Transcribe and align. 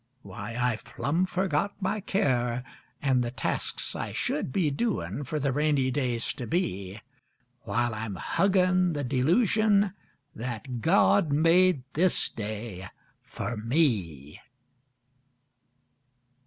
Why, 0.23 0.55
I've 0.59 0.83
plumb 0.83 1.27
fergot 1.27 1.73
my 1.79 1.99
care 1.99 2.63
An' 3.03 3.21
the 3.21 3.29
tasks 3.29 3.95
I 3.95 4.13
should 4.13 4.51
be 4.51 4.71
doin' 4.71 5.23
fer 5.25 5.37
the 5.37 5.51
rainy 5.51 5.91
days 5.91 6.33
to 6.33 6.47
be, 6.47 6.99
While 7.65 7.93
I'm 7.93 8.15
huggin' 8.15 8.93
the 8.93 9.03
delusion 9.03 9.93
that 10.35 10.81
God 10.81 11.31
made 11.31 11.83
this 11.93 12.31
day 12.31 12.89
fer 13.21 13.55
me. 13.55 14.41